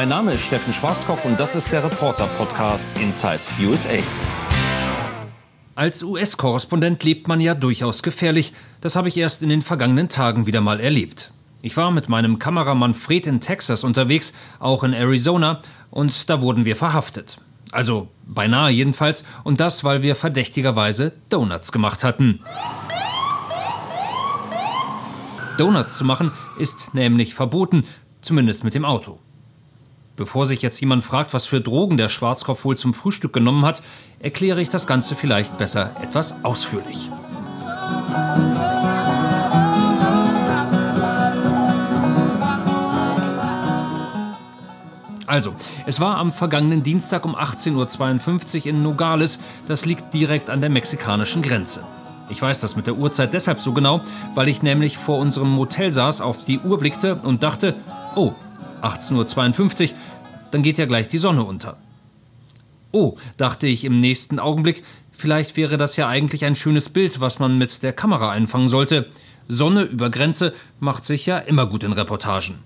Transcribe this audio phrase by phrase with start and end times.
[0.00, 3.98] Mein Name ist Steffen Schwarzkopf und das ist der Reporter-Podcast Inside USA.
[5.74, 8.54] Als US-Korrespondent lebt man ja durchaus gefährlich.
[8.80, 11.32] Das habe ich erst in den vergangenen Tagen wieder mal erlebt.
[11.60, 15.60] Ich war mit meinem Kameramann Fred in Texas unterwegs, auch in Arizona,
[15.90, 17.36] und da wurden wir verhaftet.
[17.70, 22.40] Also beinahe jedenfalls, und das, weil wir verdächtigerweise Donuts gemacht hatten.
[25.58, 27.82] Donuts zu machen ist nämlich verboten,
[28.22, 29.18] zumindest mit dem Auto.
[30.16, 33.82] Bevor sich jetzt jemand fragt, was für Drogen der Schwarzkopf wohl zum Frühstück genommen hat,
[34.18, 37.08] erkläre ich das Ganze vielleicht besser etwas ausführlich.
[45.30, 45.54] Also,
[45.86, 49.38] es war am vergangenen Dienstag um 18.52 Uhr in Nogales.
[49.68, 51.84] Das liegt direkt an der mexikanischen Grenze.
[52.30, 54.00] Ich weiß das mit der Uhrzeit deshalb so genau,
[54.34, 57.76] weil ich nämlich vor unserem Motel saß, auf die Uhr blickte und dachte,
[58.16, 58.32] oh,
[58.82, 59.96] 18.52 Uhr,
[60.50, 61.76] dann geht ja gleich die Sonne unter.
[62.92, 67.38] Oh, dachte ich im nächsten Augenblick, vielleicht wäre das ja eigentlich ein schönes Bild, was
[67.38, 69.08] man mit der Kamera einfangen sollte.
[69.46, 72.58] Sonne über Grenze macht sich ja immer gut in Reportagen.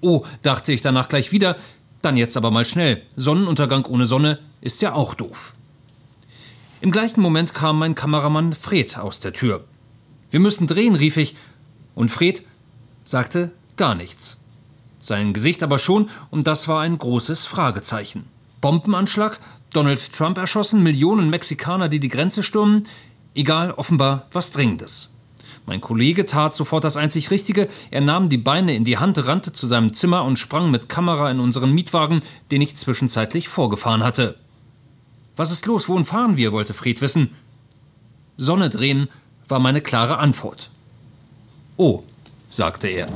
[0.00, 1.56] Oh, dachte ich danach gleich wieder,
[2.02, 3.02] dann jetzt aber mal schnell.
[3.16, 5.54] Sonnenuntergang ohne Sonne ist ja auch doof.
[6.80, 9.64] Im gleichen Moment kam mein Kameramann Fred aus der Tür.
[10.30, 11.34] Wir müssen drehen, rief ich,
[11.94, 12.44] und Fred
[13.02, 14.44] sagte gar nichts.
[15.00, 18.26] Sein Gesicht aber schon, und das war ein großes Fragezeichen.
[18.60, 19.38] Bombenanschlag,
[19.72, 22.84] Donald Trump erschossen, Millionen Mexikaner, die die Grenze stürmen,
[23.34, 25.14] egal, offenbar was Dringendes.
[25.66, 27.68] Mein Kollege tat sofort das einzig Richtige.
[27.90, 31.30] Er nahm die Beine in die Hand, rannte zu seinem Zimmer und sprang mit Kamera
[31.30, 34.36] in unseren Mietwagen, den ich zwischenzeitlich vorgefahren hatte.
[35.36, 35.86] Was ist los?
[35.88, 36.52] Wohin fahren wir?
[36.52, 37.34] wollte Fried wissen.
[38.38, 39.08] Sonne drehen
[39.46, 40.70] war meine klare Antwort.
[41.76, 42.02] Oh,
[42.48, 43.06] sagte er.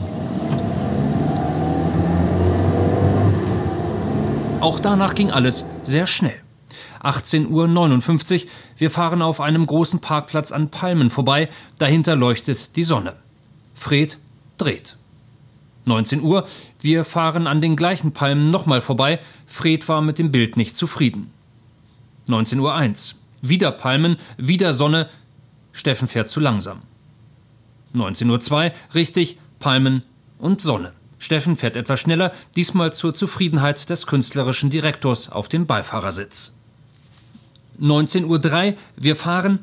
[4.63, 6.39] Auch danach ging alles sehr schnell.
[7.03, 8.51] 18.59 Uhr.
[8.77, 11.49] Wir fahren auf einem großen Parkplatz an Palmen vorbei.
[11.81, 13.15] Dahinter leuchtet die Sonne.
[13.75, 14.19] Fred
[14.59, 14.97] dreht.
[15.87, 16.47] 19 Uhr.
[16.81, 19.19] Wir fahren an den gleichen Palmen nochmal vorbei.
[19.47, 21.33] Fred war mit dem Bild nicht zufrieden.
[22.29, 23.19] 19.01 Uhr.
[23.41, 25.09] Wieder Palmen, wieder Sonne.
[25.73, 26.83] Steffen fährt zu langsam.
[27.97, 28.73] 19.02 Uhr.
[28.95, 30.05] Richtig, Palmen
[30.39, 30.93] und Sonne.
[31.23, 36.59] Steffen fährt etwas schneller, diesmal zur Zufriedenheit des künstlerischen Direktors auf dem Beifahrersitz.
[37.81, 38.27] 19.03
[38.73, 39.61] Uhr, wir fahren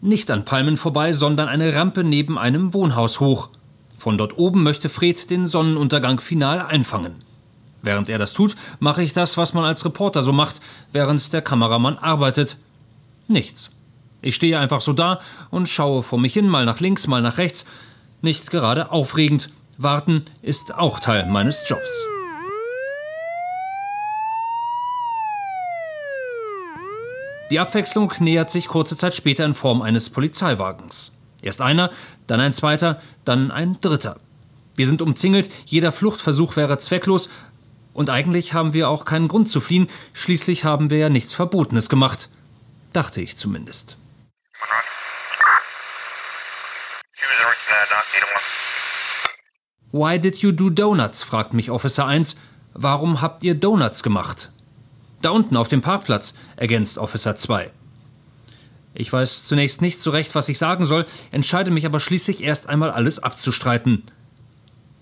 [0.00, 3.50] nicht an Palmen vorbei, sondern eine Rampe neben einem Wohnhaus hoch.
[3.98, 7.16] Von dort oben möchte Fred den Sonnenuntergang final einfangen.
[7.82, 10.62] Während er das tut, mache ich das, was man als Reporter so macht,
[10.92, 12.56] während der Kameramann arbeitet.
[13.28, 13.72] Nichts.
[14.22, 17.36] Ich stehe einfach so da und schaue vor mich hin, mal nach links, mal nach
[17.36, 17.66] rechts.
[18.22, 19.50] Nicht gerade aufregend.
[19.78, 22.04] Warten ist auch Teil meines Jobs.
[27.50, 31.12] Die Abwechslung nähert sich kurze Zeit später in Form eines Polizeiwagens.
[31.42, 31.90] Erst einer,
[32.26, 34.18] dann ein zweiter, dann ein dritter.
[34.74, 37.28] Wir sind umzingelt, jeder Fluchtversuch wäre zwecklos,
[37.94, 41.90] und eigentlich haben wir auch keinen Grund zu fliehen, schließlich haben wir ja nichts Verbotenes
[41.90, 42.30] gemacht.
[42.92, 43.98] Dachte ich zumindest.
[49.92, 51.22] Why did you do donuts?
[51.22, 52.36] fragt mich Officer 1.
[52.72, 54.50] Warum habt ihr Donuts gemacht?
[55.20, 57.70] Da unten auf dem Parkplatz, ergänzt Officer 2.
[58.94, 62.70] Ich weiß zunächst nicht so recht, was ich sagen soll, entscheide mich aber schließlich erst
[62.70, 64.04] einmal alles abzustreiten.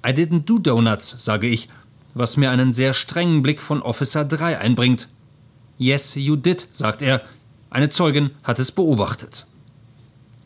[0.05, 1.69] I didn't do donuts, sage ich,
[2.15, 5.09] was mir einen sehr strengen Blick von Officer 3 einbringt.
[5.79, 7.23] Yes, you did, sagt er.
[7.71, 9.47] Eine Zeugin hat es beobachtet.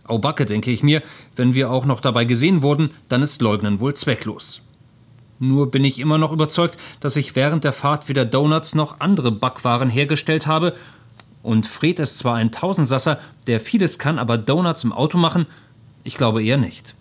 [0.07, 1.03] Au Backe, denke ich mir,
[1.35, 4.63] wenn wir auch noch dabei gesehen wurden, dann ist Leugnen wohl zwecklos.
[5.39, 9.33] Nur bin ich immer noch überzeugt, dass ich während der Fahrt weder Donuts noch andere
[9.33, 10.75] Backwaren hergestellt habe.
[11.43, 15.47] Und Fred ist zwar ein Tausendsasser, der vieles kann, aber Donuts im Auto machen,
[16.05, 16.95] ich glaube eher nicht.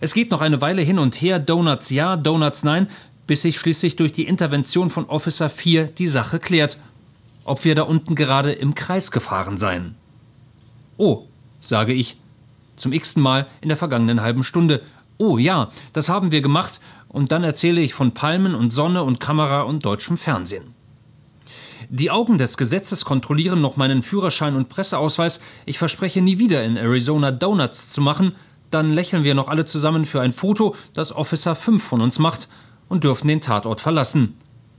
[0.00, 2.88] Es geht noch eine Weile hin und her, Donuts ja, Donuts nein,
[3.26, 6.78] bis sich schließlich durch die Intervention von Officer 4 die Sache klärt,
[7.44, 9.94] ob wir da unten gerade im Kreis gefahren seien.
[10.96, 11.26] Oh,
[11.68, 12.16] sage ich,
[12.76, 14.82] zum x-ten Mal in der vergangenen halben Stunde.
[15.18, 19.20] Oh ja, das haben wir gemacht und dann erzähle ich von Palmen und Sonne und
[19.20, 20.74] Kamera und deutschem Fernsehen.
[21.88, 25.40] Die Augen des Gesetzes kontrollieren noch meinen Führerschein und Presseausweis.
[25.66, 28.34] Ich verspreche nie wieder in Arizona Donuts zu machen.
[28.70, 32.48] Dann lächeln wir noch alle zusammen für ein Foto, das Officer 5 von uns macht
[32.88, 34.36] und dürfen den Tatort verlassen.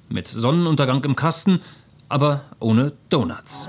[0.10, 1.62] Mit Sonnenuntergang im Kasten,
[2.10, 3.68] aber ohne Donuts.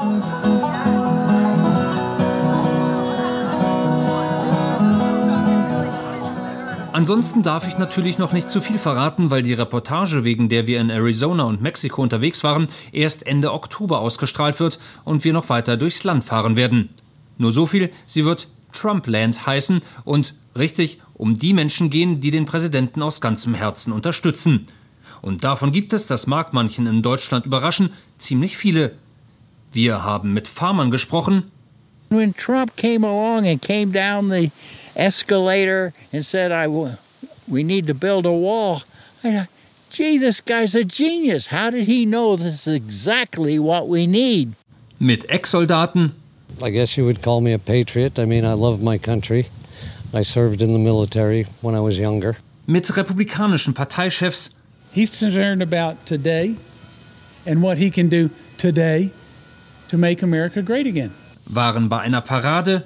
[6.99, 10.81] Ansonsten darf ich natürlich noch nicht zu viel verraten, weil die Reportage, wegen der wir
[10.81, 15.77] in Arizona und Mexiko unterwegs waren, erst Ende Oktober ausgestrahlt wird und wir noch weiter
[15.77, 16.89] durchs Land fahren werden.
[17.37, 22.47] Nur so viel, sie wird Trumpland heißen und richtig um die Menschen gehen, die den
[22.47, 24.67] Präsidenten aus ganzem Herzen unterstützen.
[25.23, 28.97] Und davon gibt es, das mag manchen in Deutschland überraschen, ziemlich viele.
[29.71, 31.45] Wir haben mit Farmern gesprochen.
[32.11, 34.51] When Trump came along and came down the
[34.99, 36.67] escalator and said, I,
[37.47, 38.83] we need to build a wall,
[39.25, 39.49] I thought,
[39.91, 41.47] gee, this guy's a genius.
[41.47, 44.55] How did he know this is exactly what we need?
[45.01, 46.13] Mit Ex-Soldaten.
[46.63, 48.19] I guess you would call me a patriot.
[48.19, 49.47] I mean, I love my country.
[50.13, 52.37] I served in the military when I was younger.
[52.67, 54.55] Mit republikanischen Parteichefs.
[54.91, 56.57] He's concerned about today
[57.47, 59.11] and what he can do today
[59.89, 61.13] to make America great again.
[61.49, 62.85] Waren bei einer Parade.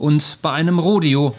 [0.00, 1.34] Und bei einem Rodeo.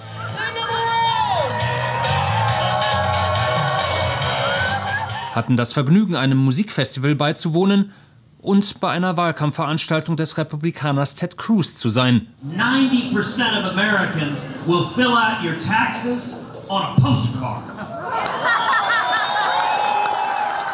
[5.33, 7.91] hatten das Vergnügen, einem Musikfestival beizuwohnen
[8.37, 12.27] und bei einer Wahlkampfveranstaltung des Republikaners Ted Cruz zu sein.
[12.45, 13.15] 90%
[13.57, 16.35] of Americans will fill out your taxes
[16.67, 17.63] on a postcard.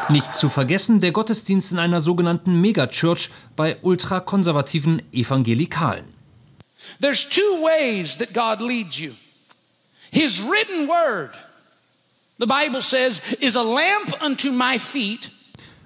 [0.09, 6.16] Nicht zu vergessen der Gottesdienst in einer sogenannten Megachurch bei ultrakonservativen Evangelikalen.
[6.99, 9.13] There's two ways that God leads you.
[10.11, 11.31] His written word
[12.37, 15.31] the Bible says, is a lamp unto my feet.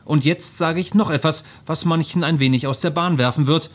[0.05, 3.69] Und jetzt sage ich noch etwas, was manchen ein wenig aus der Bahn werfen wird.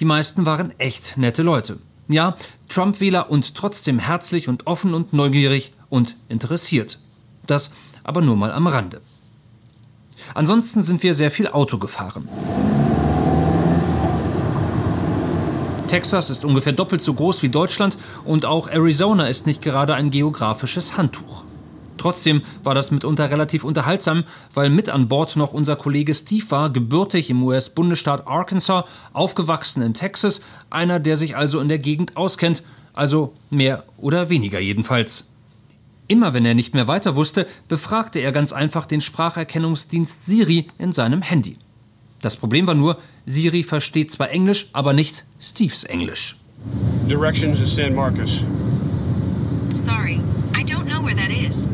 [0.00, 1.78] Die meisten waren echt nette Leute.
[2.08, 2.36] Ja,
[2.68, 6.98] Trump-Wähler und trotzdem herzlich und offen und neugierig und interessiert.
[7.46, 7.72] Das
[8.04, 9.00] aber nur mal am Rande.
[10.34, 12.28] Ansonsten sind wir sehr viel Auto gefahren.
[15.88, 20.10] Texas ist ungefähr doppelt so groß wie Deutschland und auch Arizona ist nicht gerade ein
[20.10, 21.44] geografisches Handtuch.
[21.98, 26.70] Trotzdem war das mitunter relativ unterhaltsam, weil mit an Bord noch unser Kollege Steve war,
[26.70, 32.62] gebürtig im US-Bundesstaat Arkansas, aufgewachsen in Texas, einer, der sich also in der Gegend auskennt,
[32.92, 35.30] also mehr oder weniger jedenfalls.
[36.08, 40.92] Immer wenn er nicht mehr weiter wusste, befragte er ganz einfach den Spracherkennungsdienst Siri in
[40.92, 41.56] seinem Handy.
[42.20, 46.36] Das Problem war nur, Siri versteht zwar Englisch, aber nicht Steves Englisch.
[47.08, 48.44] Directions to San Marcos.
[49.72, 50.20] Sorry,
[50.56, 51.68] I don't know where that is.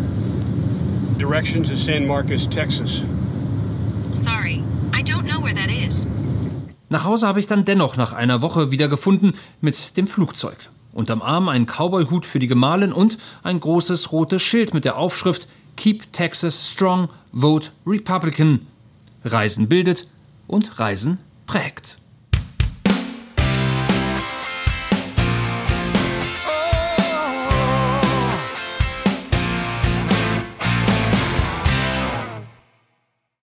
[1.19, 3.05] Directions to San Marcos, Texas.
[4.11, 4.63] Sorry,
[4.95, 6.07] I don't know where that is.
[6.91, 10.69] Nach Hause habe ich dann dennoch nach einer Woche wieder gefunden mit dem Flugzeug.
[10.93, 15.49] Unterm Arm ein Cowboyhut für die Gemahlin und ein großes rotes Schild mit der Aufschrift
[15.77, 18.67] Keep Texas Strong, Vote Republican.
[19.25, 20.07] Reisen bildet
[20.53, 22.02] und Reisen prägt.